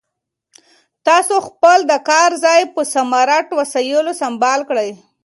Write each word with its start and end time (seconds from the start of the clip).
تاسو 1.07 1.35
خپل 1.47 1.77
د 1.91 1.93
کار 2.09 2.31
ځای 2.45 2.61
په 2.73 2.81
سمارټ 2.93 3.47
وسایلو 3.59 4.11
سمبال 4.21 4.59
کړئ. 4.69 4.91